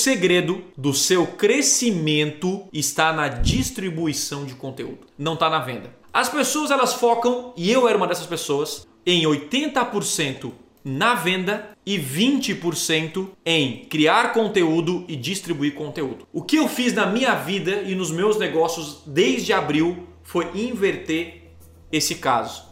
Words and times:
segredo 0.00 0.64
do 0.76 0.92
seu 0.94 1.26
crescimento 1.26 2.64
está 2.72 3.12
na 3.12 3.28
distribuição 3.28 4.44
de 4.44 4.54
conteúdo, 4.54 5.06
não 5.18 5.34
está 5.34 5.48
na 5.50 5.60
venda. 5.60 5.94
As 6.12 6.28
pessoas 6.28 6.70
elas 6.70 6.94
focam, 6.94 7.52
e 7.56 7.70
eu 7.70 7.86
era 7.86 7.96
uma 7.96 8.06
dessas 8.06 8.26
pessoas, 8.26 8.86
em 9.06 9.24
80% 9.24 10.50
na 10.82 11.14
venda 11.14 11.70
e 11.84 11.98
20% 11.98 13.28
em 13.44 13.84
criar 13.84 14.32
conteúdo 14.32 15.04
e 15.06 15.14
distribuir 15.14 15.74
conteúdo. 15.74 16.26
O 16.32 16.42
que 16.42 16.56
eu 16.56 16.66
fiz 16.68 16.94
na 16.94 17.06
minha 17.06 17.34
vida 17.34 17.82
e 17.82 17.94
nos 17.94 18.10
meus 18.10 18.38
negócios 18.38 19.02
desde 19.06 19.52
abril 19.52 20.06
foi 20.22 20.50
inverter 20.54 21.52
esse 21.92 22.14
caso. 22.14 22.64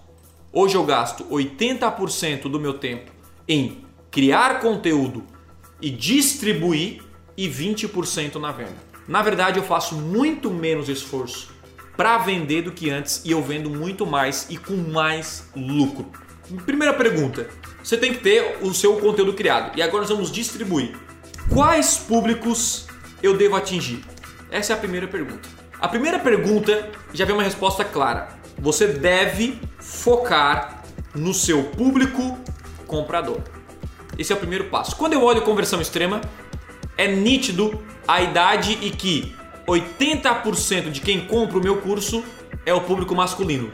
Hoje 0.51 0.75
eu 0.75 0.85
gasto 0.85 1.25
80% 1.25 2.43
do 2.43 2.59
meu 2.59 2.75
tempo 2.75 3.13
em 3.47 3.85
criar 4.11 4.61
conteúdo 4.61 5.25
e 5.81 5.91
distribuir 5.91 7.03
e 7.39 7.49
20% 7.49 8.35
na 8.35 8.51
venda. 8.51 8.77
Na 9.07 9.23
verdade, 9.23 9.61
eu 9.61 9.63
faço 9.63 9.95
muito 9.95 10.51
menos 10.51 10.89
esforço 10.89 11.57
para 11.97 12.19
vender 12.19 12.63
do 12.63 12.73
que 12.73 12.91
antes 12.91 13.23
e 13.25 13.31
eu 13.31 13.41
vendo 13.41 13.71
muito 13.71 14.05
mais 14.05 14.47
e 14.51 14.57
com 14.57 14.77
mais 14.77 15.49
lucro. 15.55 16.11
Primeira 16.67 16.93
pergunta: 16.93 17.49
você 17.83 17.97
tem 17.97 18.13
que 18.13 18.21
ter 18.21 18.59
o 18.61 18.75
seu 18.75 18.97
conteúdo 18.97 19.33
criado 19.35 19.79
e 19.79 19.83
agora 19.83 20.01
nós 20.01 20.11
vamos 20.11 20.33
distribuir. 20.33 20.97
Quais 21.49 21.97
públicos 21.97 22.87
eu 23.23 23.37
devo 23.37 23.55
atingir? 23.55 24.05
Essa 24.51 24.73
é 24.73 24.77
a 24.77 24.79
primeira 24.79 25.07
pergunta. 25.07 25.49
A 25.81 25.87
primeira 25.87 26.19
pergunta 26.19 26.91
já 27.15 27.25
vem 27.25 27.35
uma 27.35 27.43
resposta 27.43 27.85
clara. 27.85 28.29
Você 28.59 28.89
deve 28.89 29.61
focar 29.79 30.83
no 31.15 31.33
seu 31.33 31.63
público 31.65 32.37
comprador. 32.87 33.41
Esse 34.19 34.33
é 34.33 34.37
o 34.37 34.39
primeiro 34.39 34.65
passo. 34.65 34.97
Quando 34.97 35.13
eu 35.13 35.23
olho 35.23 35.43
conversão 35.43 35.81
extrema, 35.81 36.21
é 36.99 37.07
nítido 37.07 37.83
a 38.07 38.21
idade 38.21 38.77
e 38.83 38.91
que 38.91 39.35
80% 39.67 40.91
de 40.91 41.01
quem 41.01 41.25
compra 41.27 41.59
o 41.59 41.63
meu 41.63 41.81
curso 41.81 42.25
é 42.67 42.75
o 42.75 42.81
público 42.81 43.15
masculino. 43.15 43.71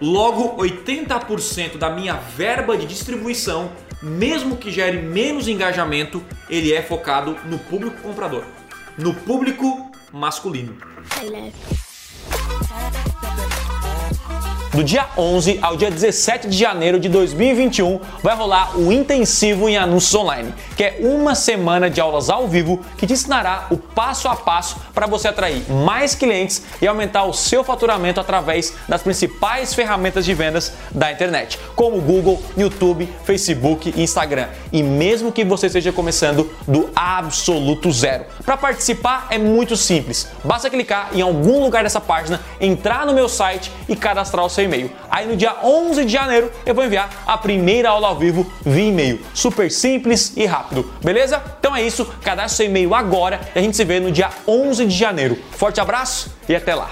Logo, 0.00 0.56
80% 0.62 1.78
da 1.78 1.88
minha 1.88 2.14
verba 2.14 2.76
de 2.76 2.84
distribuição, 2.84 3.72
mesmo 4.02 4.56
que 4.56 4.70
gere 4.70 5.00
menos 5.00 5.48
engajamento, 5.48 6.22
ele 6.50 6.72
é 6.72 6.82
focado 6.82 7.36
no 7.46 7.58
público 7.58 8.02
comprador, 8.02 8.44
no 8.98 9.14
público 9.14 9.90
masculino. 10.12 10.76
Do 14.76 14.84
dia 14.84 15.06
11 15.16 15.58
ao 15.62 15.74
dia 15.74 15.90
17 15.90 16.48
de 16.48 16.58
janeiro 16.58 17.00
de 17.00 17.08
2021 17.08 17.98
vai 18.22 18.36
rolar 18.36 18.78
o 18.78 18.92
Intensivo 18.92 19.70
em 19.70 19.78
Anúncios 19.78 20.14
Online, 20.14 20.52
que 20.76 20.84
é 20.84 20.98
uma 21.00 21.34
semana 21.34 21.88
de 21.88 21.98
aulas 21.98 22.28
ao 22.28 22.46
vivo 22.46 22.84
que 22.98 23.06
te 23.06 23.14
ensinará 23.14 23.68
o 23.70 23.78
passo 23.78 24.28
a 24.28 24.36
passo 24.36 24.76
para 24.92 25.06
você 25.06 25.28
atrair 25.28 25.62
mais 25.70 26.14
clientes 26.14 26.62
e 26.82 26.86
aumentar 26.86 27.24
o 27.24 27.32
seu 27.32 27.64
faturamento 27.64 28.20
através 28.20 28.74
das 28.86 29.02
principais 29.02 29.72
ferramentas 29.72 30.26
de 30.26 30.34
vendas 30.34 30.74
da 30.90 31.10
internet, 31.10 31.58
como 31.74 31.98
Google, 31.98 32.42
YouTube, 32.54 33.08
Facebook 33.24 33.94
e 33.96 34.02
Instagram. 34.02 34.48
E 34.70 34.82
mesmo 34.82 35.32
que 35.32 35.42
você 35.42 35.68
esteja 35.68 35.90
começando 35.90 36.50
do 36.68 36.90
absoluto 36.94 37.90
zero. 37.90 38.26
Para 38.44 38.58
participar 38.58 39.28
é 39.30 39.38
muito 39.38 39.74
simples. 39.74 40.28
Basta 40.44 40.68
clicar 40.68 41.12
em 41.14 41.22
algum 41.22 41.62
lugar 41.62 41.82
dessa 41.82 42.00
página, 42.00 42.42
entrar 42.60 43.06
no 43.06 43.14
meu 43.14 43.26
site 43.26 43.72
e 43.88 43.96
cadastrar 43.96 44.44
o 44.44 44.50
seu 44.50 44.65
e-mail. 44.66 44.90
Aí 45.10 45.26
no 45.26 45.36
dia 45.36 45.56
11 45.62 46.04
de 46.04 46.12
janeiro 46.12 46.50
eu 46.64 46.74
vou 46.74 46.84
enviar 46.84 47.10
a 47.26 47.38
primeira 47.38 47.90
aula 47.90 48.08
ao 48.08 48.16
vivo 48.16 48.50
via 48.64 48.84
e-mail. 48.84 49.20
Super 49.32 49.70
simples 49.70 50.32
e 50.36 50.44
rápido, 50.44 50.90
beleza? 51.02 51.42
Então 51.58 51.74
é 51.74 51.82
isso, 51.82 52.04
cadastre 52.22 52.56
seu 52.56 52.66
e-mail 52.66 52.94
agora 52.94 53.40
e 53.54 53.58
a 53.58 53.62
gente 53.62 53.76
se 53.76 53.84
vê 53.84 54.00
no 54.00 54.10
dia 54.12 54.30
11 54.46 54.86
de 54.86 54.96
janeiro. 54.96 55.38
Forte 55.52 55.80
abraço 55.80 56.34
e 56.48 56.54
até 56.54 56.74
lá! 56.74 56.90